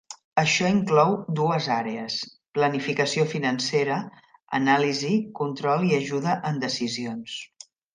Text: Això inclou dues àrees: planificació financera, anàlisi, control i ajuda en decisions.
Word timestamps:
Això 0.43 0.69
inclou 0.75 1.11
dues 1.39 1.67
àrees: 1.75 2.15
planificació 2.59 3.29
financera, 3.37 4.01
anàlisi, 4.63 5.15
control 5.45 5.89
i 5.93 5.97
ajuda 6.03 6.39
en 6.53 6.63
decisions. 6.69 7.43